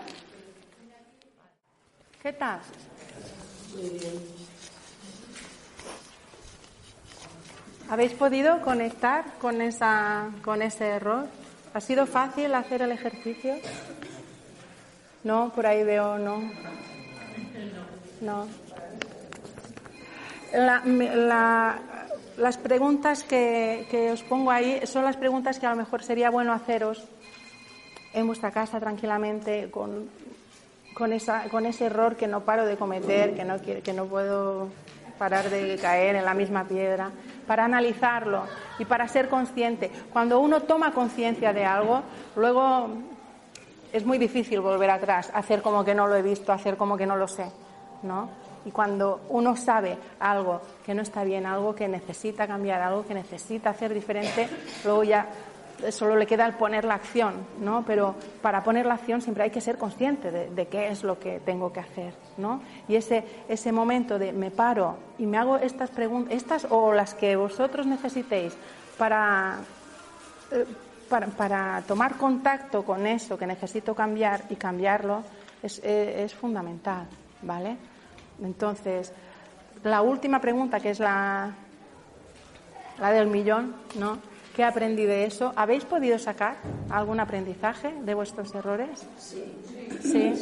[2.21, 2.59] ¿Qué tal?
[7.91, 11.27] ¿Habéis podido conectar con, esa, con ese error?
[11.73, 13.55] ¿Ha sido fácil hacer el ejercicio?
[15.25, 16.41] No, por ahí veo no.
[18.21, 18.47] No.
[22.37, 26.29] las preguntas que, que, os pongo ahí son las preguntas que a lo mejor sería
[26.29, 27.03] bueno haceros
[28.13, 30.09] en vuestra casa tranquilamente con,
[30.93, 34.69] con, esa, con ese error que no paro de cometer, que no, que no puedo
[35.21, 37.11] parar de caer en la misma piedra
[37.45, 38.41] para analizarlo
[38.79, 39.91] y para ser consciente.
[40.11, 42.01] Cuando uno toma conciencia de algo,
[42.35, 42.89] luego
[43.93, 47.05] es muy difícil volver atrás, hacer como que no lo he visto, hacer como que
[47.05, 47.51] no lo sé,
[48.01, 48.29] ¿no?
[48.65, 53.13] Y cuando uno sabe algo que no está bien, algo que necesita cambiar, algo que
[53.13, 54.49] necesita hacer diferente,
[54.83, 55.27] luego ya
[55.89, 57.83] solo le queda el poner la acción, ¿no?
[57.85, 61.39] Pero para poner la acción siempre hay que ser consciente de, qué es lo que
[61.39, 62.61] tengo que hacer, ¿no?
[62.87, 67.13] Y ese, ese momento de me paro y me hago estas preguntas, estas o las
[67.13, 68.53] que vosotros necesitéis
[68.97, 69.59] para,
[70.51, 70.65] eh,
[71.09, 75.23] para, para, tomar contacto con eso que necesito cambiar y cambiarlo,
[75.63, 77.07] es, eh, es fundamental,
[77.41, 77.77] ¿vale?
[78.43, 79.13] Entonces,
[79.83, 81.51] la última pregunta, que es la,
[82.99, 84.30] la del millón, ¿no?
[84.55, 85.53] ¿Qué aprendí de eso?
[85.55, 86.57] ¿Habéis podido sacar
[86.89, 88.89] algún aprendizaje de vuestros errores?
[89.17, 89.43] Sí.
[90.03, 90.33] Sí,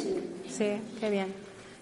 [0.48, 1.34] sí, qué bien,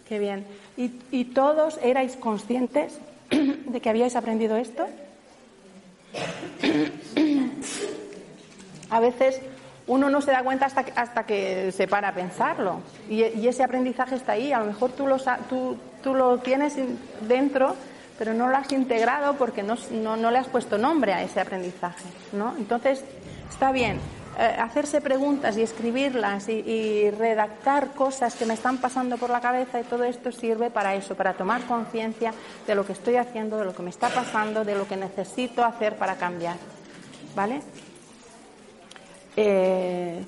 [0.08, 0.46] qué bien.
[0.76, 2.98] ¿Y, todos erais conscientes
[3.30, 4.86] de que habíais aprendido esto?
[8.90, 9.40] A veces
[9.86, 12.80] uno no se da cuenta hasta que, hasta que se para a pensarlo.
[13.08, 14.52] Y, ese aprendizaje está ahí.
[14.52, 16.76] A lo mejor tú lo, tú, tú lo tienes
[17.26, 17.76] dentro
[18.18, 22.54] pero no lo has integrado porque no, le has puesto nombre a ese aprendizaje, ¿no?
[22.58, 23.04] Entonces,
[23.48, 24.00] está bien
[24.38, 29.80] eh, hacerse preguntas y escribirlas y, redactar cosas que me están pasando por la cabeza
[29.80, 32.34] y todo esto sirve para eso, para tomar conciencia
[32.66, 35.64] de lo que estoy haciendo, de lo que me está pasando, de lo que necesito
[35.64, 36.56] hacer para cambiar,
[37.36, 37.62] ¿vale?
[39.36, 40.24] Eh,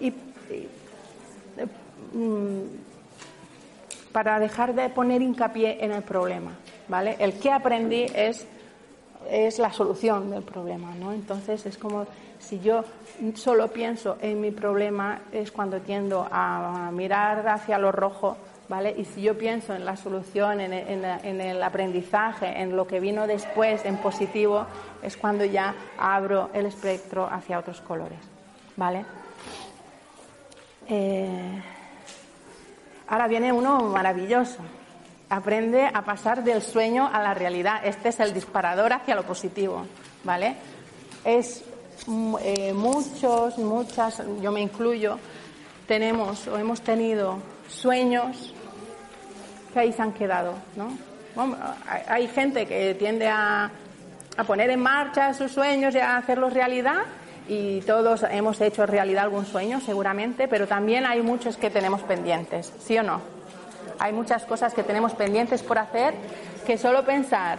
[0.00, 0.68] y, eh,
[2.12, 2.91] mm,
[4.12, 6.52] para dejar de poner hincapié en el problema,
[6.88, 7.16] ¿vale?
[7.18, 8.46] El que aprendí es,
[9.30, 11.12] es la solución del problema, ¿no?
[11.12, 12.06] Entonces es como
[12.38, 12.84] si yo
[13.34, 18.36] solo pienso en mi problema es cuando tiendo a mirar hacia lo rojo,
[18.68, 18.94] ¿vale?
[18.96, 23.26] Y si yo pienso en la solución, en, en el aprendizaje, en lo que vino
[23.26, 24.66] después, en positivo,
[25.02, 28.18] es cuando ya abro el espectro hacia otros colores,
[28.76, 29.04] ¿vale?
[30.88, 31.62] Eh...
[33.12, 34.56] Ahora viene uno maravilloso.
[35.28, 37.84] Aprende a pasar del sueño a la realidad.
[37.84, 39.84] Este es el disparador hacia lo positivo,
[40.24, 40.56] ¿vale?
[41.22, 41.62] Es
[42.06, 45.18] mm, eh, muchos, muchas, yo me incluyo,
[45.86, 47.36] tenemos o hemos tenido
[47.68, 48.54] sueños
[49.74, 50.96] que ahí se han quedado, ¿no?
[52.08, 53.70] hay gente que tiende a,
[54.38, 57.04] a poner en marcha sus sueños y a hacerlos realidad
[57.48, 62.72] y todos hemos hecho realidad algún sueño, seguramente, pero también hay muchos que tenemos pendientes,
[62.80, 63.20] ¿sí o no?
[63.98, 66.14] Hay muchas cosas que tenemos pendientes por hacer
[66.66, 67.58] que solo pensar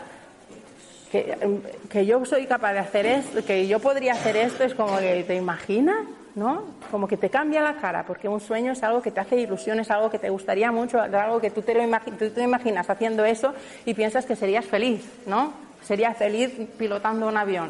[1.89, 5.23] que, yo soy capaz de hacer esto, que yo podría hacer esto, es como que
[5.23, 6.63] te imaginas, ¿no?
[6.89, 9.79] Como que te cambia la cara, porque un sueño es algo que te hace ilusión,
[9.79, 13.53] es algo que te gustaría mucho, algo que tú te, lo te imaginas haciendo eso
[13.85, 15.53] y piensas que serías feliz, ¿no?
[15.83, 17.69] Serías feliz pilotando un avión.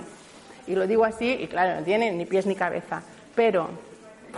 [0.67, 3.01] Y lo digo así, y claro, no tiene ni pies ni cabeza.
[3.35, 3.69] Pero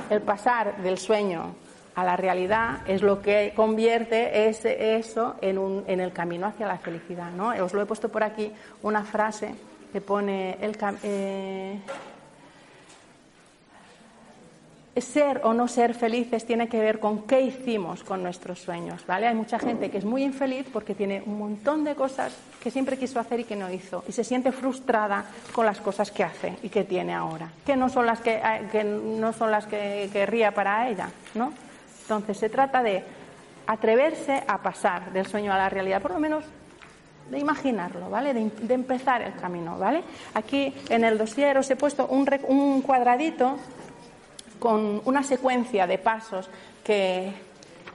[0.10, 1.56] el pasar del sueño
[1.96, 6.68] a la realidad es lo que convierte ese, eso en, un, en el camino hacia
[6.68, 7.32] la felicidad.
[7.32, 7.50] ¿no?
[7.64, 8.52] Os lo he puesto por aquí
[8.84, 9.56] una frase
[9.94, 11.80] que pone el, eh,
[15.02, 19.28] ser o no ser felices tiene que ver con qué hicimos con nuestros sueños, ¿vale?
[19.28, 22.98] Hay mucha gente que es muy infeliz porque tiene un montón de cosas que siempre
[22.98, 26.56] quiso hacer y que no hizo y se siente frustrada con las cosas que hace
[26.64, 30.10] y que tiene ahora, que no son las que, eh, que no son las que
[30.14, 31.52] querría para ella, ¿no?
[32.04, 33.04] Entonces se trata de
[33.68, 36.46] atreverse a pasar del sueño a la realidad, por lo menos
[37.30, 38.34] de imaginarlo, ¿vale?
[38.34, 40.04] De, empezar el camino, ¿vale?
[40.36, 43.58] Aquí en el dossier os he puesto un, un cuadradito
[44.60, 46.50] con una secuencia de pasos
[46.84, 47.34] que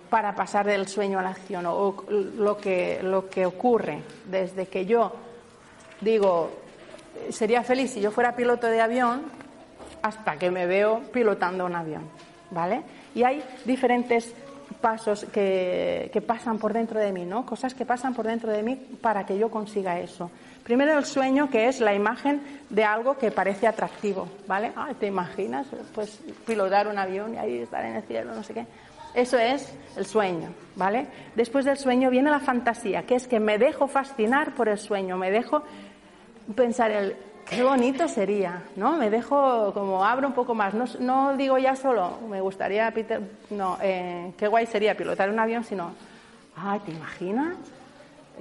[0.08, 4.84] para pasar del sueño a la acción o, lo que lo que ocurre desde que
[4.84, 5.12] yo
[6.00, 6.50] digo
[7.30, 9.22] sería feliz si yo fuera piloto de avión
[10.02, 12.02] hasta que me veo pilotando un avión,
[12.50, 12.82] ¿vale?
[13.14, 14.34] Y hay diferentes
[14.80, 17.44] pasos que, que, pasan por dentro de mí, ¿no?
[17.44, 20.30] Cosas que pasan por dentro de mí para que yo consiga eso.
[20.70, 24.70] Primero el sueño, que es la imagen de algo que parece atractivo, ¿vale?
[24.76, 25.66] Ah, ¿te imaginas?
[25.92, 28.66] Pues pilotar un avión y ahí estar en el cielo, no sé qué.
[29.12, 31.08] Eso es el sueño, ¿vale?
[31.34, 35.16] Después del sueño viene la fantasía, que es que me dejo fascinar por el sueño,
[35.16, 35.64] me dejo
[36.54, 38.92] pensar el qué bonito sería, ¿no?
[38.96, 41.00] Me dejo como abro un poco más.
[41.00, 45.64] No, digo ya solo, me gustaría, Peter, no, eh, qué guay sería pilotar un avión,
[45.64, 45.90] sino,
[46.54, 47.56] ay, ¿te imaginas?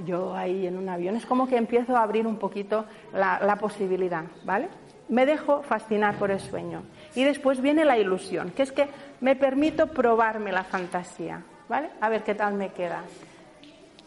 [0.06, 1.16] Yo ahí en un avión.
[1.16, 4.70] Es como que empiezo a abrir un poquito la, posibilidad, ¿vale?
[5.08, 6.84] Me dejo fascinar por el sueño.
[7.16, 8.88] Y después viene la ilusión, que es que
[9.22, 11.90] me permito probarme la fantasía, ¿vale?
[12.00, 13.04] A ver qué tal me queda.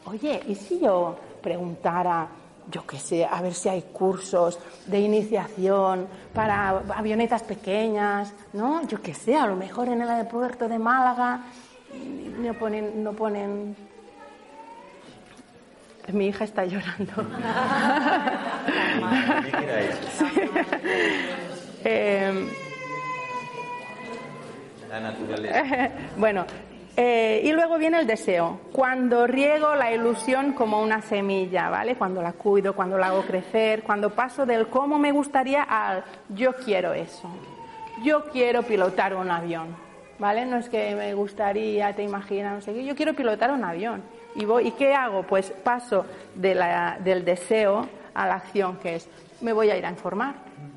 [0.05, 2.29] Oye, ¿y si yo preguntara,
[2.71, 8.87] yo qué sé, a ver si hay cursos de iniciación para avionetas pequeñas, ¿no?
[8.87, 11.43] Yo qué sé, a lo mejor en el aeropuerto de Málaga
[12.39, 13.77] no ponen, no ponen
[16.12, 17.12] mi hija está llorando.
[21.85, 22.48] eh,
[24.92, 25.90] la naturaleza.
[26.16, 26.44] bueno,
[26.96, 28.61] eh, y luego viene el deseo.
[28.72, 31.96] Cuando riego la ilusión como una semilla, ¿vale?
[31.96, 36.55] Cuando la cuido, cuando la hago crecer, cuando paso del cómo me gustaría al yo
[36.57, 37.31] quiero eso.
[38.05, 39.68] Yo quiero pilotar un avión,
[40.18, 40.44] ¿vale?
[40.44, 42.85] No es que me gustaría, te imaginas, no sé qué.
[42.85, 44.03] Yo quiero pilotar un avión.
[44.35, 45.23] ¿Y, voy, ¿Y qué hago?
[45.23, 49.09] Pues paso del deseo a la acción, que es,
[49.40, 50.35] me voy a ir a informar.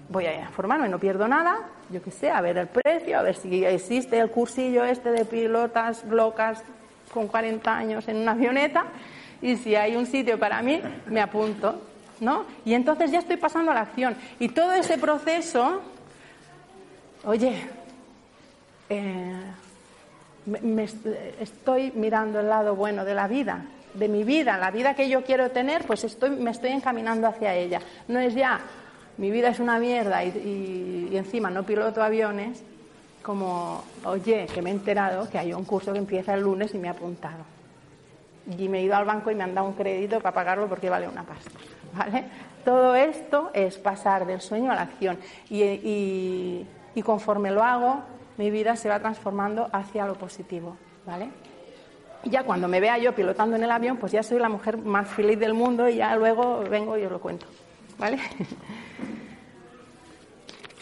[0.10, 3.18] Voy a ir a informarme, no pierdo nada, yo qué sé, a ver el precio,
[3.18, 6.64] a ver si existe el cursillo este de pilotas locas
[7.12, 8.86] con 40 años en una avioneta
[9.42, 11.82] y si hay un sitio para mí, me apunto,
[12.20, 12.46] ¿no?
[12.66, 14.16] Y entonces ya estoy pasando a la acción.
[14.40, 15.82] Y todo ese proceso,
[17.26, 17.68] oye,
[18.90, 19.42] eh,
[21.40, 25.24] estoy mirando el lado bueno de la vida, de mi vida, la vida que yo
[25.24, 27.82] quiero tener, pues estoy, me estoy encaminando hacia ella.
[28.08, 28.60] No es ya,
[29.18, 32.64] mi vida es una mierda y, encima no piloto aviones,
[33.24, 36.78] como, oye, que me he enterado que hay un curso que empieza el lunes y
[36.78, 37.44] me he apuntado.
[38.58, 40.90] Y me he ido al banco y me han dado un crédito para pagarlo porque
[40.90, 41.52] vale una pasta.
[41.94, 42.26] ¿Vale?
[42.64, 45.18] Todo esto es pasar del sueño a la acción.
[45.50, 48.04] y conforme lo hago,
[48.38, 51.30] mi vida se va transformando hacia lo positivo, ¿vale?
[52.24, 55.08] Ya cuando me vea yo pilotando en el avión, pues ya soy la mujer más
[55.08, 57.46] feliz del mundo y ya luego vengo y os lo cuento,
[57.98, 58.20] ¿vale?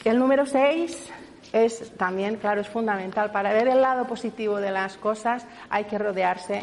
[0.06, 1.12] El número 6
[1.54, 3.32] es también, claro, es fundamental.
[3.32, 6.62] Para ver el lado positivo de las cosas hay que rodearse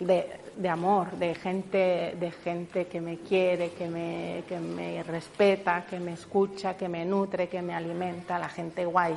[0.00, 5.84] de, de amor, de gente, de gente que me quiere, que me, que me respeta,
[5.84, 9.14] que me escucha, que me nutre, que me alimenta, la gente guay,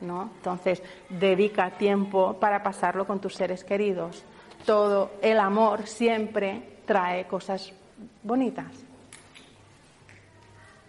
[0.00, 0.30] ¿no?
[0.36, 4.22] Entonces, dedica tiempo para pasarlo con tus seres queridos.
[4.64, 7.72] Todo el amor siempre trae cosas
[8.22, 8.66] bonitas.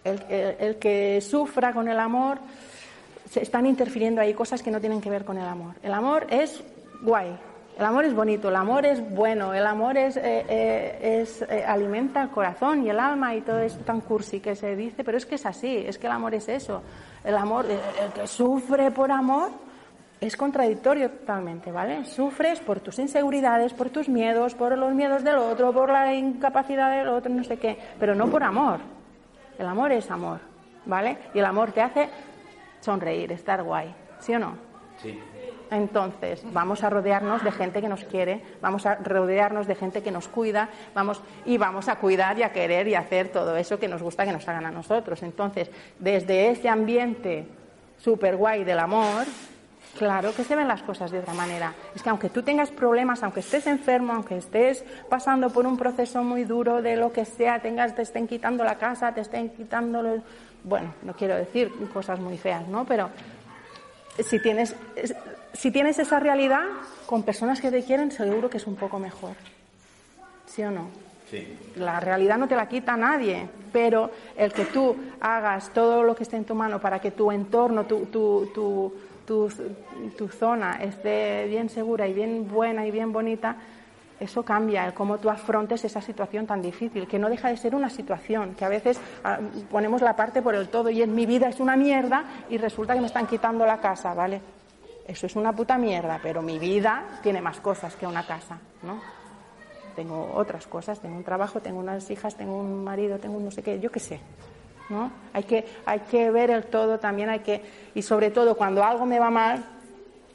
[0.02, 2.38] El, que sufra con el amor,
[3.28, 5.74] se están interfiriendo ahí cosas que no tienen que ver con el amor.
[5.82, 6.62] El amor es
[7.02, 7.38] guay,
[7.78, 11.64] el amor es bonito, el amor es bueno, el amor es, eh, eh, es eh,
[11.66, 15.16] alimenta el corazón y el alma y todo esto tan cursi que se dice, pero
[15.16, 16.82] es que es así, es que el amor es eso.
[17.24, 19.50] El amor, el que sufre por amor,
[20.20, 22.04] es contradictorio totalmente, ¿vale?
[22.04, 26.90] Sufres por tus inseguridades, por tus miedos, por los miedos del otro, por la incapacidad
[26.90, 28.80] del otro, no sé qué, pero no por amor.
[29.58, 30.40] El amor es amor,
[30.84, 31.16] ¿vale?
[31.32, 32.10] Y el amor te hace
[32.80, 34.54] sonreír, estar guay, ¿sí o no?
[34.98, 35.18] Sí.
[35.70, 40.10] Entonces, vamos a rodearnos de gente que nos quiere, vamos a rodearnos de gente que
[40.10, 43.78] nos cuida, vamos y vamos a cuidar y a querer y a hacer todo eso
[43.78, 45.22] que nos gusta que nos hagan a nosotros.
[45.22, 47.46] Entonces, desde ese ambiente
[47.98, 49.26] súper guay del amor,
[49.96, 51.72] claro que se ven las cosas de otra manera.
[51.94, 56.24] Es que aunque tú tengas problemas, aunque estés enfermo, aunque estés pasando por un proceso
[56.24, 60.02] muy duro de lo que sea, tengas, te estén quitando la casa, te estén quitando,
[60.64, 62.84] bueno, no quiero decir cosas muy feas, ¿no?
[62.84, 63.10] Pero
[64.22, 64.74] si tienes,
[65.52, 66.64] si tienes esa realidad,
[67.06, 69.32] con personas que te quieren, seguro que es un poco mejor.
[70.46, 70.88] ¿Sí o no?
[71.30, 71.46] Sí.
[71.76, 76.24] La realidad no te la quita nadie, pero el que tú hagas todo lo que
[76.24, 78.92] esté en tu mano para que tu entorno, tu, tu, tu,
[79.26, 79.48] tu,
[80.18, 83.56] tu zona esté bien segura y bien buena y bien bonita,
[84.20, 87.74] eso cambia el cómo tú afrontes esa situación tan difícil, que no deja de ser
[87.74, 89.38] una situación, que a veces ah,
[89.70, 92.94] ponemos la parte por el todo y en mi vida es una mierda y resulta
[92.94, 94.42] que me están quitando la casa, ¿vale?
[95.08, 99.00] Eso es una puta mierda, pero mi vida tiene más cosas que una casa, ¿no?
[99.96, 103.50] Tengo otras cosas, tengo un trabajo, tengo unas hijas, tengo un marido, tengo un no
[103.50, 104.20] sé qué, yo qué sé.
[104.90, 105.10] ¿No?
[105.32, 107.62] Hay que, hay que ver el todo también, hay que,
[107.94, 109.64] y sobre todo cuando algo me va mal,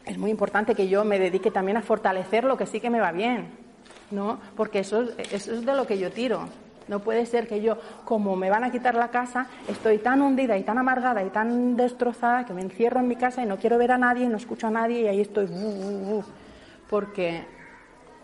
[0.06, 3.02] es muy importante que yo me dedique también a fortalecer lo que sí que me
[3.02, 3.64] va bien,
[4.12, 4.39] ¿no?
[4.56, 6.48] Porque eso, eso es de lo que yo tiro.
[6.88, 10.58] No puede ser que yo, como me van a quitar la casa, estoy tan hundida
[10.58, 13.78] y tan amargada y tan destrozada que me encierro en mi casa y no quiero
[13.78, 15.48] ver a nadie, no escucho a nadie y ahí estoy.
[16.88, 17.44] Porque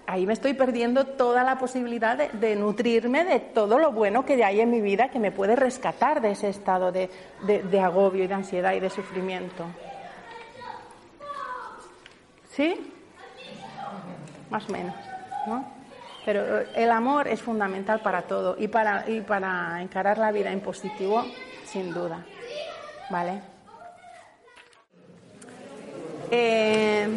[0.05, 4.43] ahí me estoy perdiendo toda la posibilidad de, de, nutrirme de todo lo bueno que
[4.43, 7.09] hay en mi vida que me puede rescatar de ese estado de,
[7.43, 9.65] de, de agobio y de ansiedad y de sufrimiento.
[12.51, 12.75] ¿Sí?
[14.51, 14.93] Más o menos,
[15.47, 15.65] ¿no?
[16.25, 20.59] Pero el amor es fundamental para todo y para, y para encarar la vida en
[20.59, 21.25] positivo,
[21.65, 22.23] sin duda.
[23.09, 23.41] ¿Vale?
[26.29, 27.07] Eh,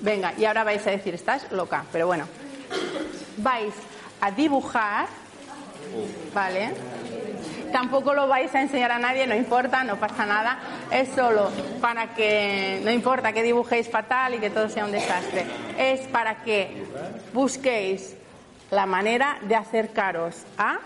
[0.00, 2.26] venga, y ahora vais a decir, estás loca, pero bueno.
[3.36, 3.74] Vais
[4.20, 5.06] a dibujar,
[6.34, 6.72] ¿vale?
[7.72, 10.58] Tampoco lo vais a enseñar a nadie, no importa, no pasa nada.
[10.90, 11.50] Es solo
[11.80, 15.44] para que, no importa que dibujéis fatal y que todo sea un desastre.
[15.78, 16.84] Es para que
[17.32, 18.16] busquéis
[18.70, 20.78] la manera de acercaros a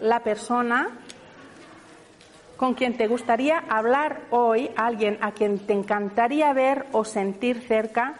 [0.00, 0.90] la persona
[2.56, 8.14] con quien te gustaría hablar hoy, alguien a quien te encantaría ver o sentir cerca,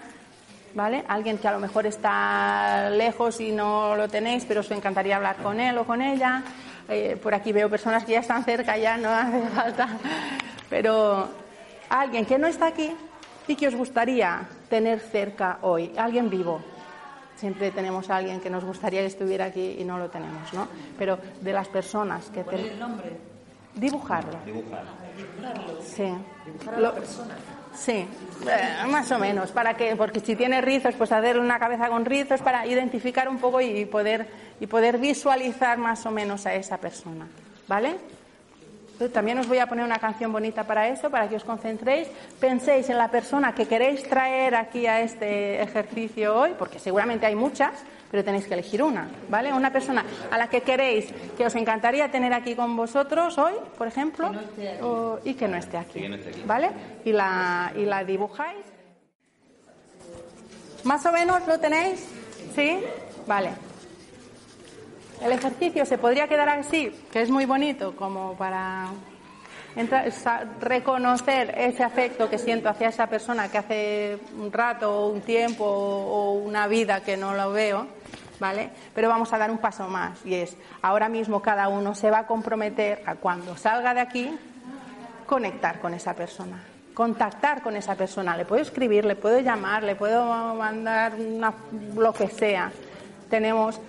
[0.75, 1.05] ¿vale?
[1.09, 5.37] Alguien que a lo mejor está lejos y no lo tenéis, pero os encantaría hablar
[5.37, 6.42] con él o con ella.
[6.88, 9.88] Eh, por aquí veo personas que ya están cerca, ya no hace falta.
[10.70, 11.29] Pero
[11.88, 12.94] alguien que no está aquí
[13.49, 16.61] y que os gustaría tener cerca hoy, alguien vivo.
[17.37, 20.68] Siempre tenemos a alguien que nos gustaría que estuviera aquí y no lo tenemos, ¿no?
[20.99, 22.42] Pero de las personas que...
[22.42, 23.16] ¿Cuál es el nombre?
[23.75, 24.38] Dibujarlo.
[24.44, 24.90] Dibujarlo.
[25.83, 26.14] Sí.
[26.46, 27.35] Dibujar a la persona.
[27.76, 31.88] Sí, eh, más o menos, para que, porque si tiene rizos, pues hacer una cabeza
[31.88, 34.26] con rizos para identificar un poco y poder,
[34.60, 37.26] y poder visualizar más o menos a esa persona,
[37.68, 37.96] ¿vale?
[38.92, 42.08] Entonces, también os voy a poner una canción bonita para eso, para que os concentréis,
[42.40, 47.34] penséis en la persona que queréis traer aquí a este ejercicio hoy, porque seguramente hay
[47.34, 47.72] muchas,
[48.11, 49.53] pero tenéis que elegir una, ¿vale?
[49.53, 53.87] Una persona a la que queréis, que os encantaría tener aquí con vosotros hoy, por
[53.88, 54.79] ejemplo, Que no esté aquí.
[54.83, 56.42] o- y que no esté aquí, Y que no esté aquí.
[56.47, 56.71] ¿vale?
[57.05, 58.64] Y la, y la dibujáis.
[60.85, 62.07] ¿Más o menos lo tenéis?
[62.55, 62.79] ¿Sí?
[63.27, 63.51] Vale.
[65.23, 68.88] El ejercicio se podría quedar así, que es muy bonito, como para
[69.76, 70.04] entra-
[70.60, 75.64] reconocer ese afecto que siento hacia esa persona que hace un rato, o un tiempo
[75.64, 77.86] o una vida que no lo veo,
[78.40, 78.70] ¿vale?
[78.94, 82.20] Pero vamos a dar un paso más y es, ahora mismo cada uno se va
[82.20, 84.36] a comprometer a cuando salga de aquí,
[85.26, 86.58] conectar con esa persona,
[86.94, 88.36] contactar con esa persona.
[88.36, 91.52] Le puedo escribir, le puedo llamar, le puedo mandar una-
[91.96, 92.70] lo que sea.
[93.28, 93.80] Tenemos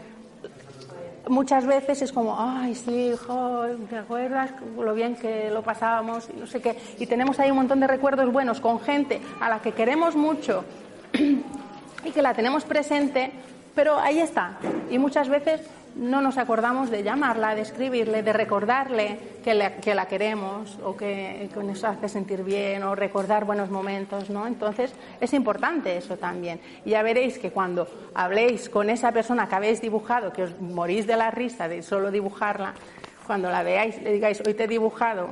[1.29, 6.29] muchas veces es como, ay, sí, jo, ¿te acuerdas lo bien que lo pasábamos?
[6.35, 6.77] Y no sé qué.
[6.99, 10.63] Y tenemos ahí un montón de recuerdos buenos con gente a la que queremos mucho
[11.13, 13.31] y que la tenemos presente,
[13.75, 14.57] pero ahí está.
[14.89, 15.61] Y muchas veces
[15.97, 19.53] no nos acordamos de llamarla, de escribirle, de recordarle que,
[19.95, 24.45] la queremos o que, que nos hace sentir bien o recordar buenos momentos, ¿no?
[24.45, 26.59] Entonces es importante eso también.
[26.85, 31.07] Y ya veréis que cuando habléis con esa persona que habéis dibujado, que os morís
[31.07, 32.73] de la risa de solo dibujarla,
[33.25, 35.29] cuando la veáis le digáis, hoy te he dibujado,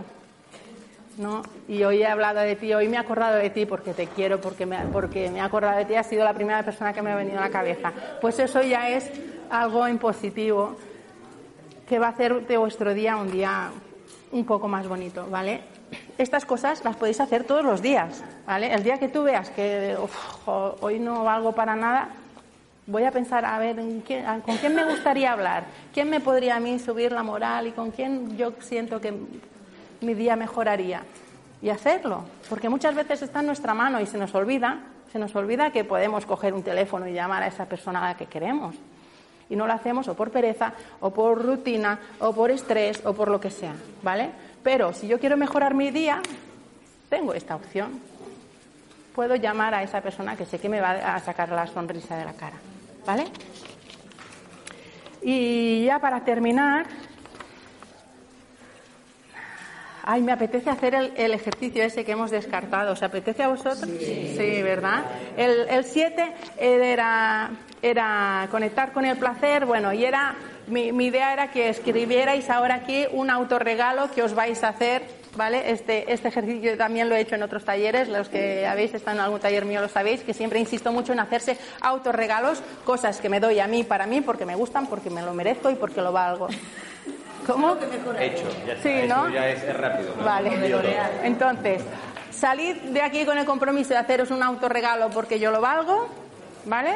[1.18, 1.44] ¿no?
[1.68, 4.42] Y hoy he hablado de ti, hoy me he acordado de ti porque te quiero,
[4.42, 7.16] porque me, porque he acordado de ti, has sido la primera persona que me ha
[7.16, 7.94] venido a la cabeza.
[8.20, 9.10] Pues eso ya es
[9.50, 10.76] algo en positivo
[11.88, 13.70] que va a hacer de vuestro día un día
[14.32, 15.62] un poco más bonito, ¿vale?
[16.18, 18.74] Estas cosas las podéis hacer todos los días, ¿vale?
[18.74, 19.96] El día que tú veas que
[20.82, 22.10] hoy no valgo para nada,
[22.88, 25.66] voy a pensar, a ver, ¿en quién- a- ¿con quién me gustaría hablar?
[25.94, 29.14] ¿Quién me podría a mí subir la moral y con quién yo siento que
[30.02, 31.04] mi día mejoraría?
[31.62, 34.80] Y hacerlo, porque muchas veces está en nuestra mano y se nos olvida,
[35.12, 38.18] se nos olvida que podemos coger un teléfono y llamar a esa persona a la
[38.18, 38.76] que queremos.
[39.50, 43.30] Y no lo hacemos o por pereza, o por rutina, o por estrés, o por
[43.30, 44.32] lo que sea, ¿vale?
[44.64, 46.22] Pero si yo quiero mejorar mi día,
[47.10, 48.00] tengo esta opción.
[49.14, 52.26] Puedo llamar a esa persona que sé que me va a sacar la sonrisa de
[52.26, 52.58] la cara,
[53.06, 53.26] ¿vale?
[55.22, 56.86] Y ya para terminar,
[60.06, 62.94] ay, me apetece hacer el, ejercicio ese que hemos descartado.
[62.94, 63.90] ¿Os apetece a vosotros?
[64.00, 65.04] Sí, ¿verdad?
[65.36, 67.50] El 7 era,
[67.82, 70.36] era conectar con el placer, bueno, y era,
[70.68, 75.26] mi, mi idea era que escribierais ahora aquí un autorregalo que os vais a hacer
[75.36, 75.70] ¿vale?
[75.72, 79.24] Este, este ejercicio también lo he hecho en otros talleres, los que habéis estado en
[79.24, 83.40] algún taller mío lo sabéis, que siempre insisto mucho en hacerse autorregalos, cosas que me
[83.40, 86.12] doy a mí para mí, porque me gustan, porque me lo merezco y porque lo
[86.12, 86.48] valgo.
[87.46, 87.76] ¿Cómo?
[88.20, 89.30] Hecho, ya Sí, ¿no?
[89.30, 90.14] ya es, rápido.
[90.24, 90.52] Vale.
[91.24, 91.84] Entonces,
[92.32, 96.08] salid de aquí con el compromiso de haceros un autorregalo porque yo lo valgo,
[96.66, 96.96] ¿vale?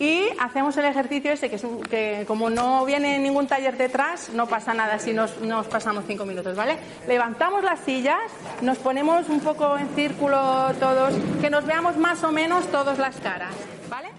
[0.00, 4.46] Y hacemos el ejercicio ese, que, es que como no viene ningún taller detrás, no
[4.46, 6.76] pasa nada si nos, nos pasamos cinco minutos, ¿vale?
[7.08, 8.20] Levantamos las sillas,
[8.62, 13.16] nos ponemos un poco en círculo todos, que nos veamos más o menos todas las
[13.16, 13.54] caras,
[13.90, 14.10] ¿vale?